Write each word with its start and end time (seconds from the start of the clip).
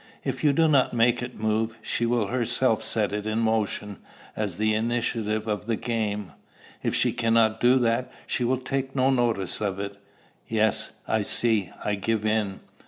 If 0.23 0.43
you 0.43 0.51
do 0.51 0.67
not 0.67 0.95
make 0.95 1.21
it 1.21 1.37
move, 1.39 1.77
she 1.83 2.07
will 2.07 2.25
herself 2.25 2.81
set 2.81 3.13
it 3.13 3.27
in 3.27 3.37
motion 3.37 3.97
as 4.35 4.57
the 4.57 4.73
initiative 4.73 5.45
of 5.47 5.67
the 5.67 5.75
game. 5.75 6.31
If 6.81 6.95
she 6.95 7.13
cannot 7.13 7.61
do 7.61 7.77
that, 7.77 8.11
she 8.25 8.43
will 8.43 8.57
take 8.57 8.95
no 8.95 9.11
notice 9.11 9.61
of 9.61 9.79
it." 9.79 9.97
"Yes, 10.47 10.93
I 11.07 11.21
see. 11.21 11.71
I 11.85 11.93
give 11.93 12.25
in." 12.25 12.61